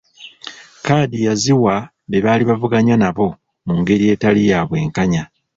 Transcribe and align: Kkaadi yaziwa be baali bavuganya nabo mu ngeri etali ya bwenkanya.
Kkaadi 0.79 1.17
yaziwa 1.27 1.75
be 2.09 2.17
baali 2.25 2.43
bavuganya 2.49 2.95
nabo 3.01 3.27
mu 3.65 3.73
ngeri 3.79 4.05
etali 4.13 4.41
ya 4.49 4.59
bwenkanya. 4.67 5.23